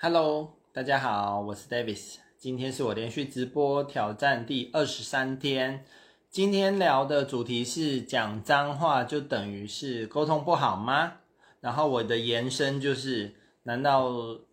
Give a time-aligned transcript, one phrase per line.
[0.00, 2.18] Hello，大家好，我是 Davis。
[2.38, 5.84] 今天是我连续直播挑战第二十三天。
[6.30, 11.14] 今天聊的主题是讲脏话就等于是沟通不好吗？
[11.60, 13.34] 然后我的延伸就是，
[13.64, 14.08] 难道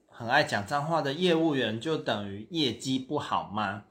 [0.08, 3.84] 很爱讲脏话的业务员就等于业绩不好吗？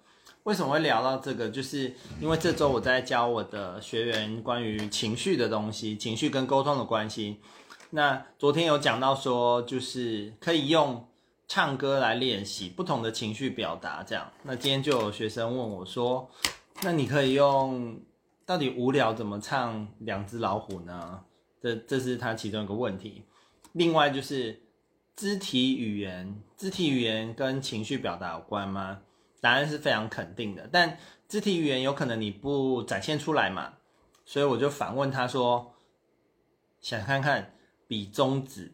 [0.43, 1.48] 为什么会聊到这个？
[1.48, 7.39] 就是因为这周我在教我的学员关于情绪的东西，情绪跟沟通的关系。
[7.91, 11.07] 那昨天有讲到说，就是可以用
[11.47, 14.30] 唱歌来练习不同的情绪表达，这样。
[14.43, 16.29] 那今天就有学生问我说，
[16.83, 18.01] 那你可以用，
[18.47, 21.25] 到底无聊怎么唱两只老虎呢？
[21.61, 23.25] 这这是他其中一个问题。
[23.73, 24.62] 另外就是
[25.16, 29.02] 肢体语言，肢体语言跟情绪表达有关吗？
[29.41, 30.97] 答案是非常肯定的，但
[31.29, 33.74] 肢体语言有可能你不展现出来嘛，
[34.24, 35.74] 所以我就反问他说，
[36.80, 37.55] 想看看
[37.87, 38.73] 比中指，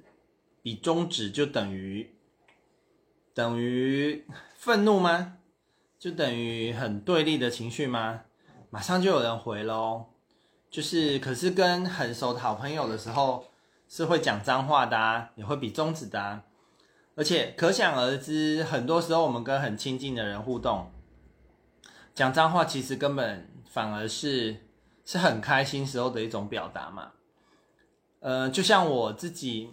[0.62, 2.14] 比中指就等于
[3.34, 4.27] 等于
[4.57, 5.39] 愤怒吗？
[5.98, 8.22] 就等于很对立的情绪吗？
[8.70, 10.06] 马上就有人回喽，
[10.70, 13.47] 就是可是跟很熟的好朋友的时候
[13.89, 16.42] 是会讲脏话的啊，也会比中指的。
[17.17, 20.91] 而且可想而知，很多时候我们跟很亲近的人互动，
[22.15, 24.56] 讲脏话其实根本反而是
[25.05, 27.12] 是很开心时候的一种表达嘛。
[28.20, 29.70] 呃，就像我自己，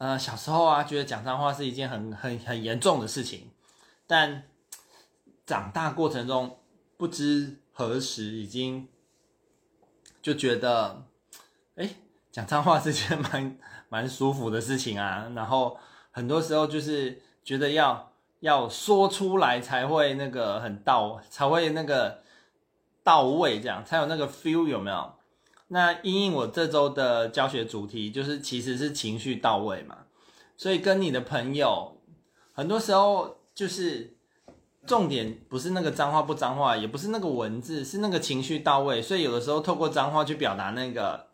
[0.00, 3.50] 呃，小时候啊，觉得讲脏话是一件很很很严重的事情，
[4.06, 4.44] 但
[5.44, 6.58] 长大过程中，
[6.96, 8.88] 不知何时已经
[10.22, 11.04] 就觉得，
[11.76, 11.90] 哎，
[12.32, 13.58] 讲脏话是件蛮
[13.90, 15.78] 蛮舒服的事情啊，然后。
[16.12, 22.20] 很多时候就是觉得要要说出来才会那个很到，才会那个
[23.04, 25.12] 到位，这样才有那个 feel 有没有？
[25.72, 29.98] 那因应我这周的教学主题就是其实是情绪到位嘛，
[30.56, 31.96] 所以跟你的朋友，
[32.52, 34.14] 很多时候就是
[34.84, 39.00] 重点不是那个脏话不脏话，也不是那个文字，是那个情绪到位。
[39.00, 41.28] 所以有的时候透过脏话去表达那个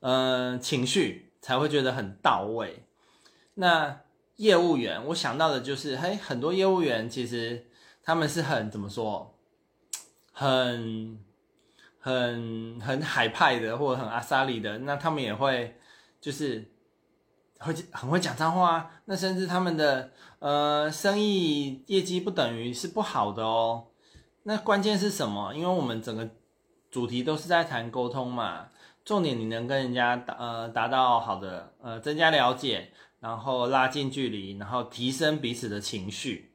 [0.00, 2.84] 嗯、情绪，才会觉得很到位。
[3.54, 4.00] 那
[4.36, 7.66] 业务员，我想到的就是，嘿，很多业务员其实
[8.04, 9.34] 他们是很怎么说，
[10.32, 11.18] 很
[12.08, 14.78] 很很海派的，或者很阿萨里的。
[14.78, 15.76] 那他们也会
[16.20, 16.70] 就是
[17.58, 18.90] 会很会讲脏话啊。
[19.04, 23.88] 那甚至他们的呃生意业绩不等于是不好的哦。
[24.44, 25.54] 那关键是什么？
[25.54, 26.30] 因为我们整个
[26.90, 28.68] 主题都是在谈沟通嘛，
[29.04, 32.92] 重点你能跟人家达呃达到好的呃增加了解。
[33.20, 36.52] 然后拉近距离，然后提升彼此的情绪，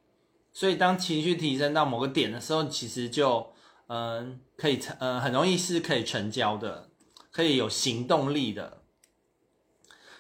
[0.54, 3.52] 所以当情绪提升到某个点的时候，其实就
[3.88, 6.90] 嗯可以成嗯很容易是可以成交的，
[7.32, 8.84] 可以有行动力的。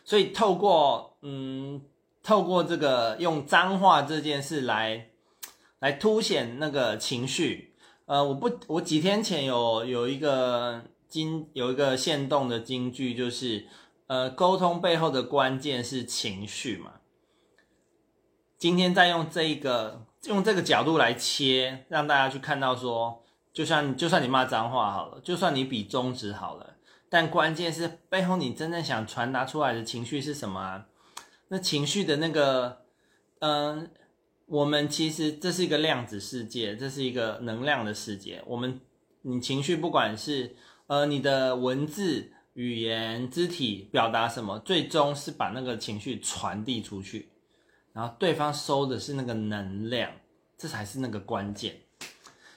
[0.03, 1.81] 所以透过嗯
[2.21, 5.09] 透过这个用脏话这件事来
[5.79, 7.75] 来凸显那个情绪，
[8.05, 13.67] 呃我不我几天前有有一个金有一个现动的金句就是。
[14.07, 16.95] 呃，沟通背后的关键是情绪嘛。
[18.57, 23.22] 今天再用这一个用这个角度来切，让大家去看到说，
[23.53, 26.75] 就算就算你骂脏话好了，就算你比中指好了，
[27.09, 30.87] 但关键是背后你真正想传达出来的情绪是什么啊？
[31.49, 32.81] 那情绪的那个，
[33.39, 33.89] 嗯、
[34.47, 38.43] 我们其实这是一个量子世界，这是一个能量的世界。
[38.47, 38.81] 我们
[39.21, 40.55] 你情绪不管是
[40.87, 42.31] 呃你的文字。
[42.55, 47.31] 语言、肢体表达什么，最终是把那个情绪传递出去，
[47.93, 50.11] 然后对方收的是那个能量，
[50.55, 51.75] 这才是那个关键。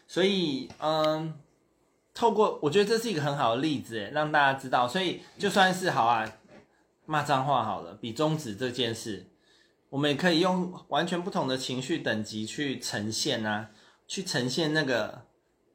[0.07, 1.35] 所以，嗯，
[2.15, 4.87] 透过我觉得这是一个很好的例子，让大家知道。
[4.87, 6.31] 所以，就算是好啊，
[7.05, 9.27] 骂脏话好了，比中指这件事，
[9.91, 13.71] 我们也可以用完全不同的情绪等级去呈现啊，
[14.07, 15.23] 去呈现那个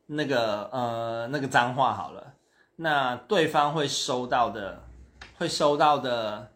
[0.07, 2.33] 那个呃那个脏话好了。
[2.77, 4.87] 那对方会收到的，
[5.37, 6.51] 会收到的，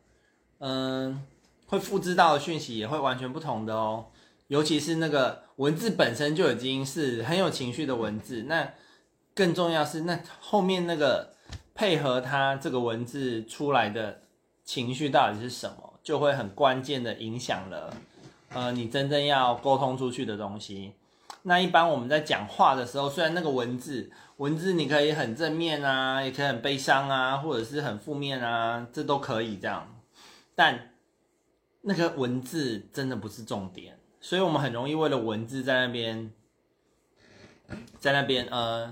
[0.60, 1.22] 嗯，
[1.68, 4.08] 会复制到的讯息也会完全不同的哦。
[4.48, 8.74] 尤其是那个文字本身就已经是很有情绪的文字，那
[9.34, 11.34] 更重要是那后面那个
[11.74, 14.22] 配合它这个文字出来的
[14.64, 17.94] 情绪到底是什么，就会很关键的影响了，
[18.50, 20.94] 呃，你真正要沟通出去的东西。
[21.44, 24.12] 那一般我们在讲话的时候，虽然那个文字。
[24.38, 29.96] 文字你可以很正面啊，也可以很悲伤啊，或者是很负面啊，这都可以这样。
[30.54, 30.90] 但
[31.80, 36.34] 那个文字真的不是重点，所以我们很容易为了文字在那边，
[38.00, 38.92] 在那边呃，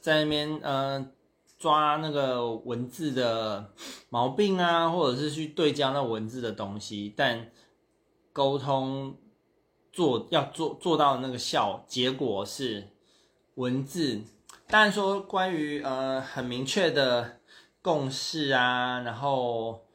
[0.00, 1.06] 在那边呃
[1.56, 3.72] 抓那个文字的
[4.08, 7.14] 毛病啊，或者是去对焦那文字的东西。
[7.16, 7.52] 但
[8.32, 9.16] 沟通
[9.92, 12.88] 做要做做到那个效结果是
[13.54, 14.20] 文字。
[14.66, 17.38] 当然说关于呃很明确的
[17.80, 19.86] 共识啊，然后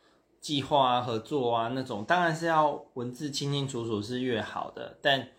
[0.45, 4.99] 计划啊、合作啊那种，当然是要文字清清楚楚是越好的。
[5.01, 5.29] 但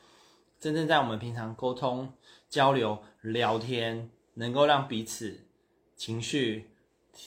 [0.59, 2.13] 真正在我们平常沟通、
[2.49, 5.47] 交流、聊天，能够让彼此
[5.95, 6.73] 情绪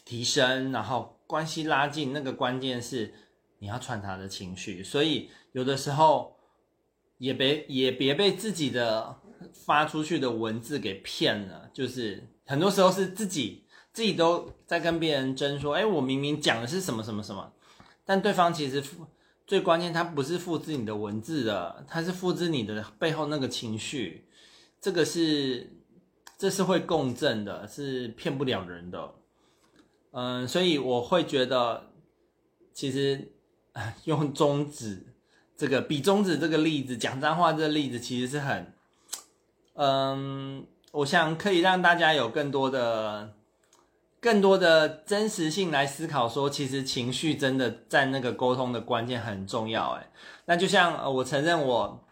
[0.04, 3.14] 提升，然后关系拉近，那个关键是
[3.60, 4.84] 你要传达的情绪。
[4.84, 6.36] 所以有的时候
[7.18, 9.22] 也别也别被自己的
[9.54, 11.70] 发出去的文字给骗了。
[11.74, 17.54] 就是很多时候是自己自己都在跟别人争说，哎，我明明讲的是什么什么什么，
[18.10, 18.84] 但对方其实
[19.46, 24.28] 最关键，他不是复制你的文字的，他是复制你的背后那个情绪。
[24.82, 25.76] 这个是。
[26.38, 29.14] 这是会共振的，是骗不了人的，
[30.12, 31.92] 嗯，所以我会觉得，
[32.74, 33.34] 其实
[34.06, 35.06] 用中指
[35.58, 38.74] 这个比中指这个例子讲脏话这个例子，其实是很，
[39.76, 43.34] 嗯，我想可以让大家有更多的、
[44.22, 50.12] 更多的真实性来思考，说其实情绪真的在那个沟通的关键很重要，哎，
[50.46, 52.04] 那就像我承认我，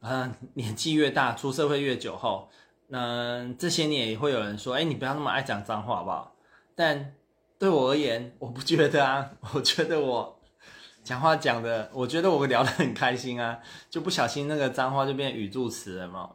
[0.00, 2.48] 嗯，年纪越大，出社会越久后。
[2.94, 6.36] 嗯这些年也会有人说，哎，你不要那么爱讲脏话，好不好？
[6.74, 7.14] 但
[7.58, 9.30] 对我而言，我不觉得啊。
[9.54, 10.38] 我觉得我
[11.02, 16.32] 讲话讲的，我觉得我聊得很开心啊， 就不小心那个脏话就变语助词了嘛。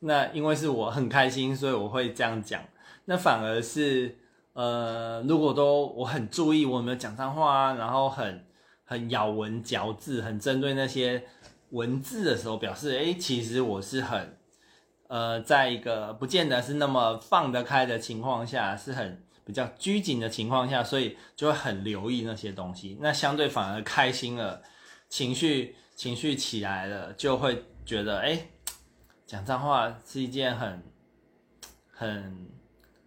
[0.00, 2.60] 那因为是我很开心，所以我会这样讲。
[3.04, 4.18] 那反而是，
[4.52, 8.46] 呃，如果都我很注意我有没有讲脏话啊，然后很
[8.84, 11.24] 很咬文嚼字，很针对那些
[11.70, 14.36] 文字的时候，表示，哎，其实我是很。
[15.08, 22.96] 呃，在一个不见得是那么放得开的情况下，是很比较拘谨的情况下，所以就会很留意那些东西。
[22.98, 24.62] 那相对反而开心了，
[25.10, 28.48] 情绪情绪起来了，就会觉得哎，
[29.26, 30.82] 讲脏话是一件很
[31.90, 32.48] 很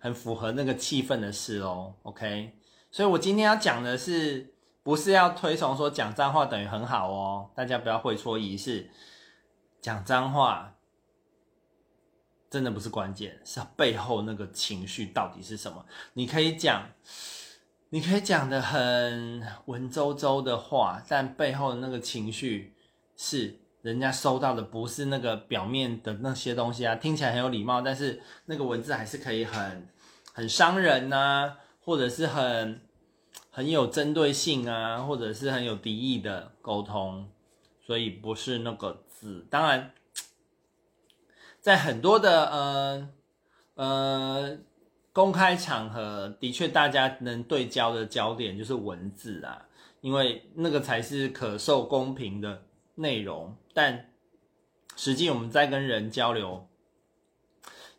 [0.05, 1.95] 很符合那个气氛的事哦。
[2.03, 2.53] OK，
[2.91, 4.53] 所以我今天要讲的是，
[4.83, 8.91] 不是要推崇说讲脏话等于很好哦，大家不要会错意，是
[9.81, 10.73] 讲脏话。
[12.47, 15.83] 真的不是关键，是背后那个情绪到底是什么？
[16.13, 16.89] 你可以讲，
[17.89, 22.73] 你可以讲的很文绉绉的话，但背后的那个情绪
[23.17, 26.95] 是人家收到的，不是那个表面的那些东西啊。
[26.95, 29.89] 听起来很有礼貌，但是那个文字还是可以很
[30.35, 32.81] 很伤人呐、啊，或者是很
[33.49, 37.29] 很有针对性啊，或者是很有敌意的沟通，
[37.85, 39.93] 所以不是那个字，当然。
[41.61, 43.09] 在很多的呃
[43.75, 44.57] 呃
[45.13, 49.65] 公开场合，的确大家能对焦的焦点就是文字啊，
[50.01, 52.65] 因为那个才是可受公平的
[52.95, 53.55] 内容。
[53.73, 54.11] 但
[54.97, 56.67] 实际我们在跟人交流，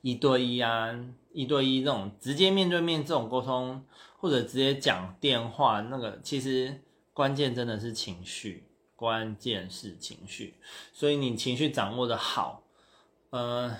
[0.02, 0.94] 一对一啊，
[1.36, 3.84] 一对一这种直接面对面这种沟通，
[4.16, 6.80] 或者直接讲电话，那个其实
[7.12, 8.66] 关键真的是情绪，
[8.96, 10.54] 关键是情绪。
[10.94, 12.62] 所以你情绪掌握的好。
[13.28, 13.70] 呃，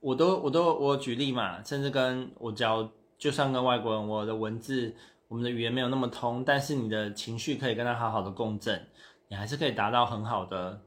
[0.00, 4.94] 我都我都我举例嘛，甚至跟我教，就算跟外国人，我的文字，
[5.28, 8.86] 我们的语言没有那么通，但是你的情绪可以跟他好好的共振，
[9.28, 10.82] 你还是可以达到很好的，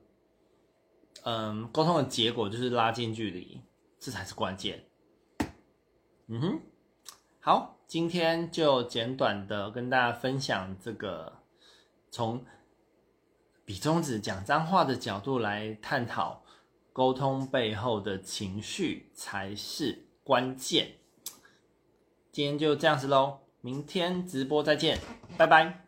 [1.23, 3.59] 嗯、沟通的结果就是拉近距离，
[3.99, 4.83] 这才是关键。
[6.27, 6.61] 嗯哼，
[7.39, 11.39] 好，今天就简短的跟大家分享这个，
[12.09, 12.45] 从
[13.65, 16.43] 比中指讲脏话的角度来探讨。
[16.91, 20.95] 沟通背后的情绪才是关键。
[22.31, 24.97] 今天就这样子喽，明天直播再见，
[25.37, 25.86] 拜拜。